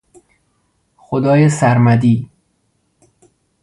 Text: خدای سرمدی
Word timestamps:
خدای 0.97 1.49
سرمدی 1.49 2.29